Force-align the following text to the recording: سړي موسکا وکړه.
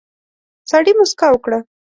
سړي 0.71 0.91
موسکا 0.99 1.27
وکړه. 1.31 1.59